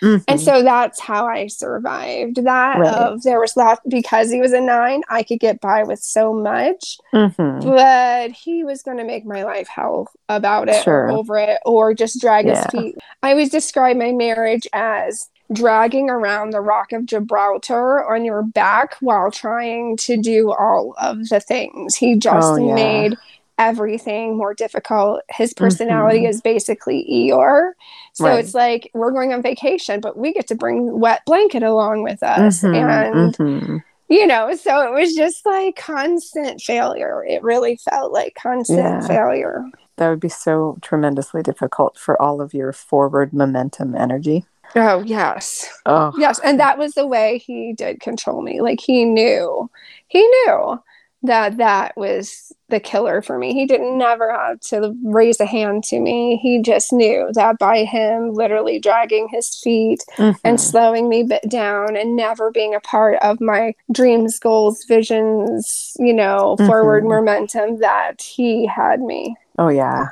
[0.02, 0.16] mm-hmm.
[0.28, 2.94] and so that's how i survived that right.
[2.94, 6.32] of there was that because he was a nine i could get by with so
[6.32, 7.68] much mm-hmm.
[7.68, 11.06] but he was going to make my life hell about it sure.
[11.06, 12.56] or over it or just drag yeah.
[12.56, 18.24] his feet i always describe my marriage as dragging around the rock of Gibraltar on
[18.24, 21.96] your back while trying to do all of the things.
[21.96, 22.74] He just oh, yeah.
[22.74, 23.16] made
[23.58, 25.20] everything more difficult.
[25.28, 26.30] His personality mm-hmm.
[26.30, 27.72] is basically Eeyore.
[28.14, 28.38] So right.
[28.42, 32.22] it's like we're going on vacation, but we get to bring wet blanket along with
[32.22, 32.62] us.
[32.62, 32.74] Mm-hmm.
[32.74, 33.76] And mm-hmm.
[34.08, 37.24] you know, so it was just like constant failure.
[37.24, 39.06] It really felt like constant yeah.
[39.06, 39.64] failure.
[39.98, 44.46] That would be so tremendously difficult for all of your forward momentum energy.
[44.76, 45.68] Oh, yes.
[45.86, 46.12] Oh.
[46.16, 46.40] Yes.
[46.40, 48.60] And that was the way he did control me.
[48.60, 49.70] Like he knew,
[50.08, 50.80] he knew
[51.22, 53.52] that that was the killer for me.
[53.52, 56.36] He didn't never have to raise a hand to me.
[56.36, 60.38] He just knew that by him literally dragging his feet mm-hmm.
[60.44, 65.94] and slowing me bit down and never being a part of my dreams, goals, visions,
[65.98, 66.66] you know, mm-hmm.
[66.66, 69.36] forward momentum that he had me.
[69.58, 70.06] Oh yeah.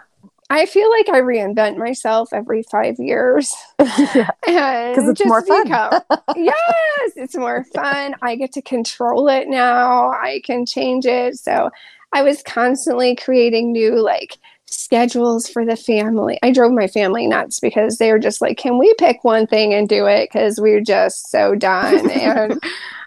[0.50, 3.54] I feel like I reinvent myself every five years.
[3.78, 4.30] yeah.
[4.40, 5.68] Because it's more fun.
[6.36, 8.14] Yes, it's more fun.
[8.22, 10.10] I get to control it now.
[10.10, 11.36] I can change it.
[11.38, 11.70] So
[12.12, 14.38] I was constantly creating new like
[14.70, 16.38] schedules for the family.
[16.42, 19.72] I drove my family nuts because they were just like, can we pick one thing
[19.72, 20.28] and do it?
[20.30, 22.10] Because we are just so done.
[22.12, 22.60] and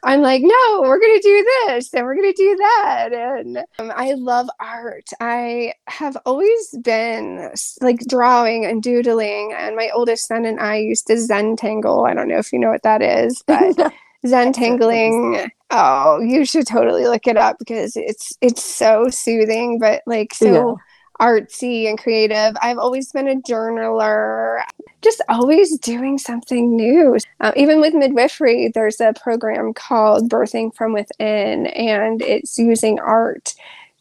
[0.03, 3.09] I'm like, no, we're going to do this and we're going to do that.
[3.13, 5.09] And um, I love art.
[5.19, 9.53] I have always been like drawing and doodling.
[9.57, 12.05] And my oldest son and I used to zen tangle.
[12.05, 13.93] I don't know if you know what that is, but.
[14.23, 15.49] Zentangling.
[15.71, 20.45] Oh, you should totally look it up because it's it's so soothing, but like so
[20.45, 20.75] yeah
[21.21, 22.55] artsy and creative.
[22.61, 24.63] I've always been a journaler,
[25.01, 27.17] just always doing something new.
[27.39, 33.53] Uh, even with midwifery, there's a program called Birthing from Within, and it's using art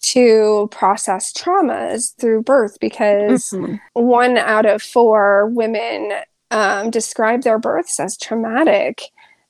[0.03, 3.77] to process traumas through birth because mm-hmm.
[3.93, 6.13] one out of four women
[6.51, 9.03] um, describe their births as traumatic.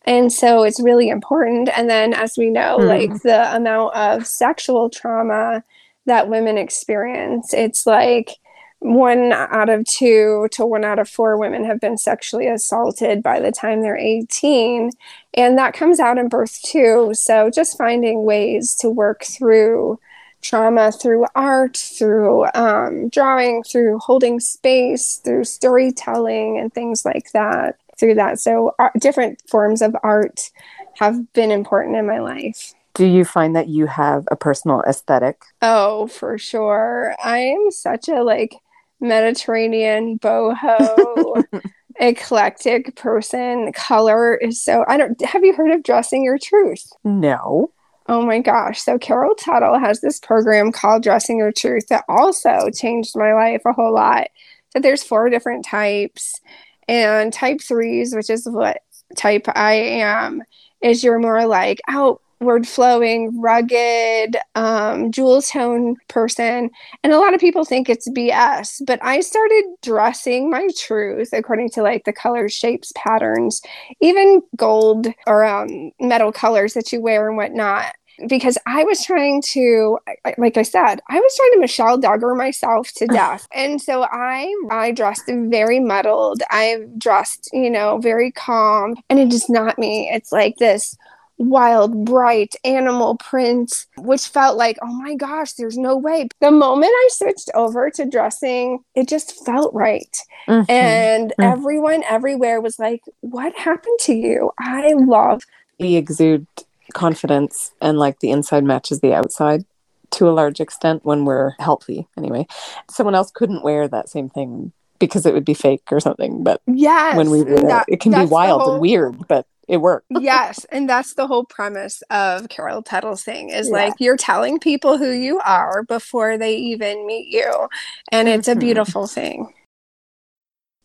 [0.07, 1.69] And so it's really important.
[1.77, 2.89] And then, as we know, mm.
[2.89, 5.63] like the amount of sexual trauma
[6.07, 7.53] that women experience.
[7.53, 8.37] It's like
[8.81, 13.39] one out of two to one out of four women have been sexually assaulted by
[13.39, 14.91] the time they're 18.
[15.35, 17.11] And that comes out in birth too.
[17.13, 19.99] So just finding ways to work through
[20.43, 27.79] trauma through art, through um, drawing, through holding space, through storytelling, and things like that.
[27.99, 28.41] Through that.
[28.41, 30.51] So, uh, different forms of art
[30.97, 32.73] have been important in my life.
[32.95, 35.43] Do you find that you have a personal aesthetic?
[35.63, 37.15] Oh, for sure.
[37.23, 38.57] I am such a like
[39.01, 41.45] Mediterranean boho
[42.01, 43.73] eclectic person.
[43.73, 46.91] Color is so I don't have you heard of dressing your truth?
[47.05, 47.73] No.
[48.09, 48.81] Oh my gosh.
[48.81, 53.63] So Carol Tuttle has this program called Dressing Your Truth that also changed my life
[53.65, 54.29] a whole lot.
[54.73, 56.41] So there's four different types.
[56.89, 58.79] And type threes, which is what
[59.17, 60.43] type I am,
[60.81, 66.71] is you're more like out word flowing, rugged, um, jewel tone person.
[67.05, 71.71] And a lot of people think it's BS, but I started dressing my truth according
[71.71, 73.61] to like the colors, shapes, patterns,
[74.01, 77.95] even gold or um, metal colors that you wear and whatnot.
[78.29, 79.99] Because I was trying to,
[80.37, 84.55] like I said, I was trying to Michelle Duggar myself to death, and so I
[84.71, 86.43] I dressed very muddled.
[86.51, 90.11] I dressed, you know, very calm, and it is not me.
[90.13, 90.99] It's like this
[91.41, 96.29] wild, bright animal print, which felt like, oh my gosh, there's no way.
[96.41, 100.17] The moment I switched over to dressing, it just felt right.
[100.47, 100.71] Mm-hmm.
[100.71, 101.43] And mm-hmm.
[101.43, 104.53] everyone everywhere was like, what happened to you?
[104.59, 105.43] I love.
[105.79, 106.47] We exude
[106.93, 109.65] confidence and like the inside matches the outside
[110.11, 112.47] to a large extent when we're healthy anyway.
[112.91, 116.43] Someone else couldn't wear that same thing because it would be fake or something.
[116.43, 119.81] But yeah, when we that, it, it can be wild whole, and weird, but it
[119.81, 120.09] worked.
[120.21, 123.75] yes, and that's the whole premise of Carol Tuttle's thing is yeah.
[123.75, 127.69] like you're telling people who you are before they even meet you,
[128.11, 128.59] and it's mm-hmm.
[128.59, 129.55] a beautiful thing.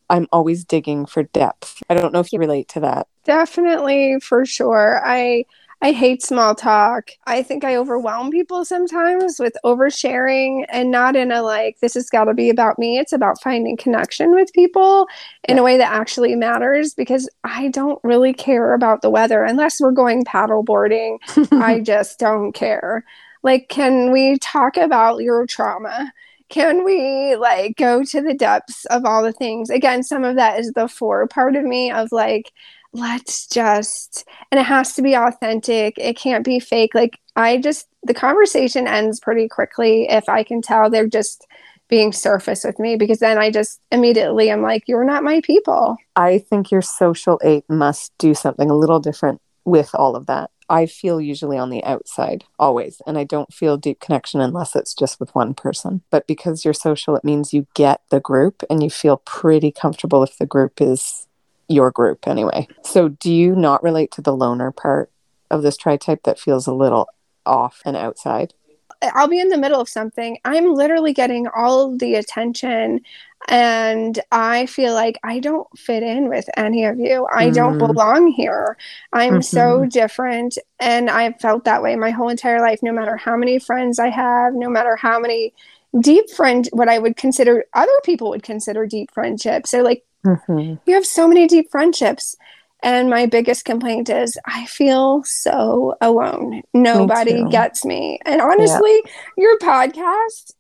[0.07, 1.81] I'm always digging for depth.
[1.89, 3.07] I don't know if you relate to that.
[3.23, 5.01] Definitely, for sure.
[5.03, 5.45] I
[5.81, 7.09] I hate small talk.
[7.27, 12.09] I think I overwhelm people sometimes with oversharing and not in a like, this has
[12.09, 12.97] got to be about me.
[12.97, 15.07] It's about finding connection with people
[15.47, 15.61] in yeah.
[15.61, 19.91] a way that actually matters because I don't really care about the weather unless we're
[19.91, 21.19] going paddle boarding.
[21.51, 23.03] I just don't care.
[23.43, 26.11] Like, can we talk about your trauma?
[26.49, 30.59] can we like go to the depths of all the things again some of that
[30.59, 32.51] is the four part of me of like
[32.95, 35.97] let's just and it has to be authentic.
[35.97, 36.95] It can't be fake.
[36.95, 41.45] Like i just the conversation ends pretty quickly if i can tell they're just
[41.87, 45.97] being surface with me because then i just immediately i'm like you're not my people.
[46.15, 50.51] I think your social eight must do something a little different with all of that.
[50.69, 54.93] I feel usually on the outside always and i don't feel deep connection unless it's
[54.93, 56.01] just with one person.
[56.09, 60.23] But because you're social it means you get the group and you feel pretty comfortable
[60.23, 61.27] if the group is
[61.67, 62.67] your group anyway.
[62.83, 65.11] So do you not relate to the loner part
[65.49, 67.07] of this tri type that feels a little
[67.45, 68.53] off and outside?
[69.01, 70.37] I'll be in the middle of something.
[70.45, 73.01] I'm literally getting all the attention
[73.47, 77.27] and I feel like I don't fit in with any of you.
[77.31, 77.53] I mm.
[77.53, 78.77] don't belong here.
[79.13, 79.41] I'm mm-hmm.
[79.41, 83.59] so different and I've felt that way my whole entire life no matter how many
[83.59, 85.53] friends I have, no matter how many
[85.99, 89.71] deep friend what I would consider other people would consider deep friendships.
[89.71, 90.75] So like Mm-hmm.
[90.85, 92.35] You have so many deep friendships.
[92.83, 96.61] And my biggest complaint is I feel so alone.
[96.73, 98.19] Nobody me gets me.
[98.25, 99.11] And honestly, yeah.
[99.37, 100.51] your podcast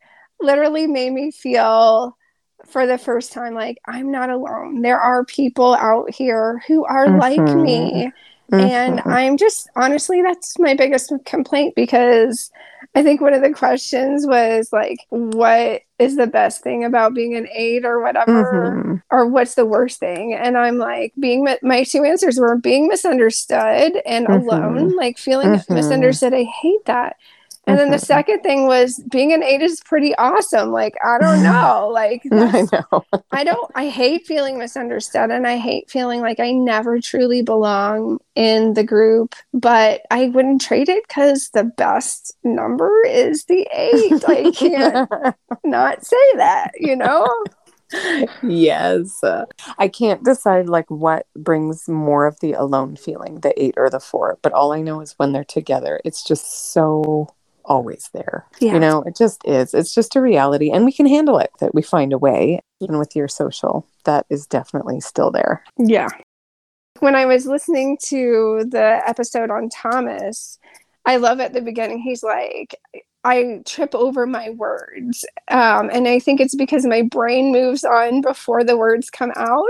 [0.41, 2.17] literally made me feel
[2.65, 4.81] for the first time like I'm not alone.
[4.81, 7.19] There are people out here who are mm-hmm.
[7.19, 8.11] like me.
[8.51, 8.65] Mm-hmm.
[8.65, 12.51] And I'm just honestly, that's my biggest complaint because
[12.93, 17.35] I think one of the questions was like, what is the best thing about being
[17.35, 18.71] an eight or whatever?
[18.71, 18.95] Mm-hmm.
[19.11, 20.33] Or what's the worst thing?
[20.33, 24.47] And I'm like, being, my two answers were being misunderstood and mm-hmm.
[24.47, 25.73] alone, like feeling mm-hmm.
[25.73, 26.33] misunderstood.
[26.33, 27.17] I hate that.
[27.67, 30.71] And then the second thing was being an eight is pretty awesome.
[30.71, 31.89] Like, I don't know.
[31.91, 33.05] Like, I know.
[33.31, 38.19] I don't, I hate feeling misunderstood and I hate feeling like I never truly belong
[38.35, 44.23] in the group, but I wouldn't trade it because the best number is the eight.
[44.27, 47.27] I can't not say that, you know?
[48.43, 49.23] yes.
[49.23, 49.45] Uh,
[49.77, 53.99] I can't decide like what brings more of the alone feeling, the eight or the
[53.99, 57.27] four, but all I know is when they're together, it's just so
[57.65, 58.45] always there.
[58.59, 58.73] Yeah.
[58.73, 59.73] You know, it just is.
[59.73, 62.61] It's just a reality and we can handle it that we find a way.
[62.81, 65.63] Even with your social, that is definitely still there.
[65.77, 66.09] Yeah.
[66.99, 70.59] When I was listening to the episode on Thomas,
[71.05, 72.75] I love at the beginning, he's like,
[73.25, 75.25] I trip over my words.
[75.47, 79.63] Um, and I think it's because my brain moves on before the words come out.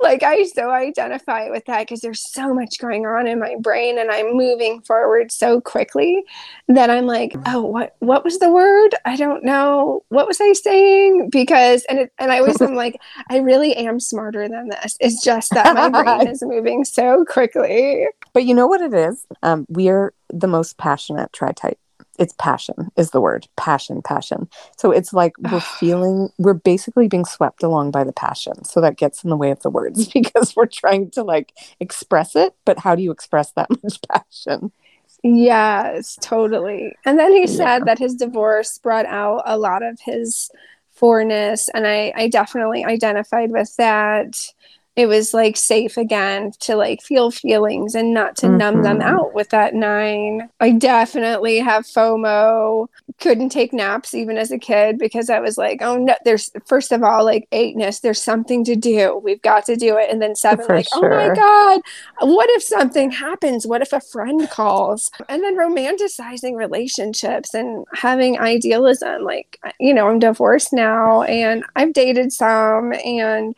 [0.00, 3.98] Like I so identify with that because there's so much going on in my brain
[3.98, 6.22] and I'm moving forward so quickly
[6.68, 8.94] that I'm like, oh, what what was the word?
[9.04, 10.04] I don't know.
[10.10, 11.30] What was I saying?
[11.30, 14.96] Because and it, and I always am like, I really am smarter than this.
[15.00, 18.06] It's just that my brain is moving so quickly.
[18.32, 19.26] But you know what it is?
[19.42, 21.80] Um, we're the most passionate tri type
[22.18, 24.48] it's passion is the word passion passion.
[24.76, 28.64] So it's like we're feeling we're basically being swept along by the passion.
[28.64, 32.36] So that gets in the way of the words because we're trying to like express
[32.36, 34.72] it but how do you express that much passion?
[35.22, 36.94] Yes totally.
[37.04, 37.46] And then he yeah.
[37.46, 40.50] said that his divorce brought out a lot of his
[40.92, 44.34] fourness and i i definitely identified with that
[44.96, 48.56] it was like safe again to like feel feelings and not to mm-hmm.
[48.56, 49.14] numb them mm-hmm.
[49.14, 50.48] out with that nine.
[50.58, 52.88] I definitely have FOMO.
[53.20, 56.92] Couldn't take naps even as a kid because I was like, oh no, there's first
[56.92, 59.20] of all like eightness, there's something to do.
[59.22, 60.10] We've got to do it.
[60.10, 61.12] And then seven, For like, sure.
[61.12, 61.80] oh my God,
[62.20, 63.66] what if something happens?
[63.66, 65.10] What if a friend calls?
[65.28, 69.24] And then romanticizing relationships and having idealism.
[69.24, 73.54] Like, you know, I'm divorced now and I've dated some and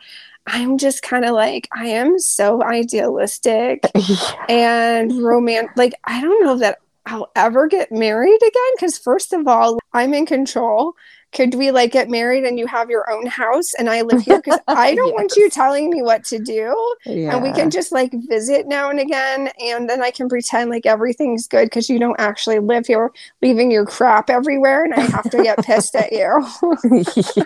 [0.51, 3.83] I'm just kind of like, I am so idealistic
[4.49, 5.77] and romantic.
[5.77, 8.71] Like, I don't know that I'll ever get married again.
[8.75, 10.95] Because, first of all, I'm in control
[11.31, 14.41] could we like get married and you have your own house and I live here?
[14.43, 15.15] Because I don't yes.
[15.15, 16.95] want you telling me what to do.
[17.05, 17.35] Yeah.
[17.35, 19.51] And we can just like visit now and again.
[19.59, 23.69] And then I can pretend like everything's good because you don't actually live here, leaving
[23.69, 24.83] your crap everywhere.
[24.83, 26.47] And I have to get pissed at you.
[26.91, 27.37] yes.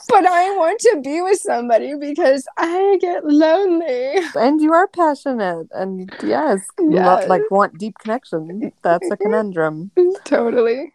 [0.08, 4.16] But I want to be with somebody because I get lonely.
[4.34, 5.68] And you are passionate.
[5.72, 7.22] And yes, yes.
[7.22, 8.72] Lo- like want deep connection.
[8.82, 9.90] That's a conundrum.
[10.24, 10.92] totally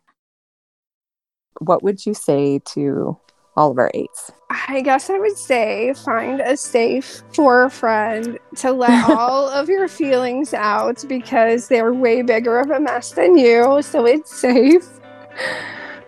[1.60, 3.18] what would you say to
[3.56, 4.32] all of our eights?
[4.50, 9.88] I guess I would say find a safe for friend to let all of your
[9.88, 14.88] feelings out because they're way bigger of a mess than you, so it's safe.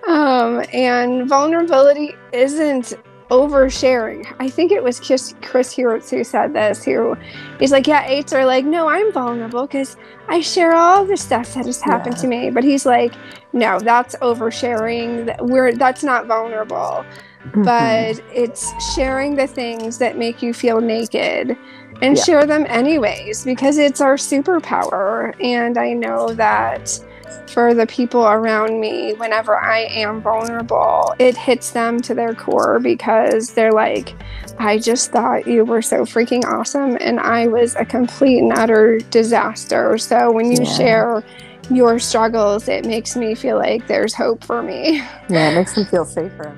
[0.08, 2.94] Um, and vulnerability isn't
[3.30, 4.26] oversharing.
[4.40, 6.84] I think it was Chris, Chris who said this.
[6.84, 7.16] Who
[7.60, 9.98] he's like, yeah, eights are like, no, I'm vulnerable because
[10.28, 12.22] I share all the stuff that has happened yeah.
[12.22, 12.50] to me.
[12.50, 13.14] But he's like,
[13.54, 15.36] no, that's oversharing.
[15.42, 17.06] We're that's not vulnerable,
[17.44, 17.64] mm-hmm.
[17.64, 21.58] but it's sharing the things that make you feel naked
[22.02, 22.24] and yeah.
[22.24, 25.36] share them anyways because it's our superpower.
[25.44, 27.00] And I know that
[27.48, 31.16] for the people around me whenever I am vulnerable.
[31.20, 34.14] It hits them to their core because they're like,
[34.60, 39.00] I just thought you were so freaking awesome and I was a complete and utter
[39.10, 39.98] disaster.
[39.98, 40.78] So when you yeah.
[40.78, 41.24] share
[41.70, 45.02] your struggles, it makes me feel like there's hope for me.
[45.30, 46.58] Yeah, it makes me feel safer.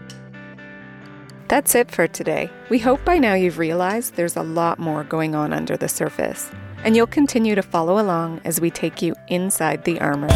[1.49, 2.49] That's it for today.
[2.69, 6.49] We hope by now you've realized there's a lot more going on under the surface
[6.83, 10.29] and you'll continue to follow along as we take you inside the armor.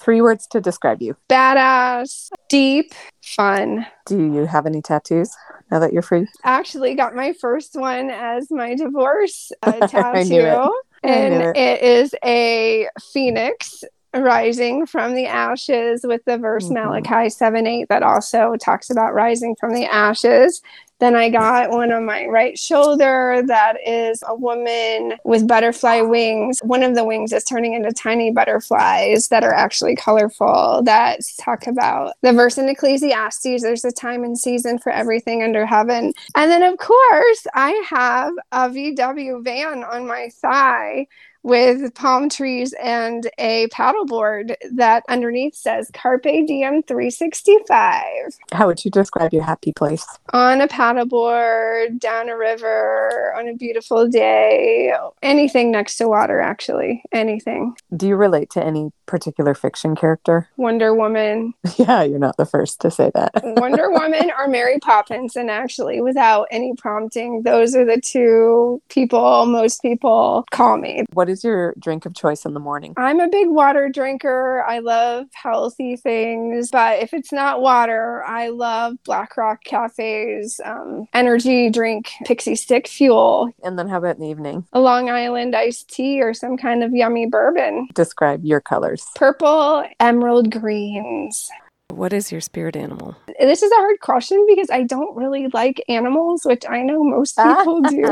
[0.00, 3.86] Three words to describe you badass, deep, fun.
[4.06, 5.32] Do you have any tattoos
[5.70, 6.26] now that you're free?
[6.42, 10.72] Actually, got my first one as my divorce uh, tattoo.
[11.04, 11.56] and it.
[11.56, 16.74] it is a phoenix rising from the ashes with the verse mm-hmm.
[16.74, 20.60] Malachi 7 8 that also talks about rising from the ashes
[21.00, 26.60] Then I got one on my right shoulder that is a woman with butterfly wings.
[26.62, 31.66] One of the wings is turning into tiny butterflies that are actually colorful that talk
[31.66, 36.12] about the verse in Ecclesiastes there's a time and season for everything under heaven.
[36.36, 41.06] And then, of course, I have a VW van on my thigh
[41.42, 48.04] with palm trees and a paddleboard that underneath says Carpe Diem 365.
[48.52, 50.06] How would you describe your happy place?
[50.32, 57.02] On a paddleboard, down a river, on a beautiful day, anything next to water, actually,
[57.12, 57.74] anything.
[57.96, 60.48] Do you relate to any particular fiction character?
[60.56, 61.54] Wonder Woman.
[61.78, 63.32] Yeah, you're not the first to say that.
[63.42, 65.34] Wonder Woman or Mary Poppins.
[65.34, 71.04] And actually, without any prompting, those are the two people most people call me.
[71.12, 72.94] What is your drink of choice in the morning?
[72.96, 74.62] I'm a big water drinker.
[74.62, 81.08] I love healthy things, but if it's not water, I love Black Rock Cafe's um,
[81.12, 83.50] energy drink, Pixie Stick Fuel.
[83.64, 84.66] And then how about in the evening?
[84.72, 87.88] A Long Island iced tea or some kind of yummy bourbon.
[87.94, 89.04] Describe your colors.
[89.16, 91.50] Purple, emerald greens.
[91.92, 93.16] What is your spirit animal?
[93.38, 97.36] This is a hard question because I don't really like animals, which I know most
[97.42, 98.02] people do.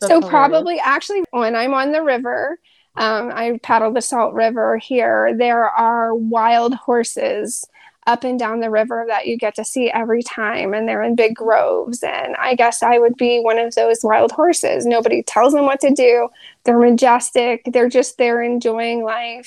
[0.00, 0.28] so, hilarious.
[0.28, 2.58] probably actually, when I'm on the river,
[2.96, 7.66] um, I paddle the Salt River here, there are wild horses
[8.06, 11.14] up and down the river that you get to see every time, and they're in
[11.14, 12.02] big groves.
[12.02, 14.84] And I guess I would be one of those wild horses.
[14.84, 16.28] Nobody tells them what to do.
[16.64, 17.62] They're majestic.
[17.66, 19.42] They're just there enjoying life.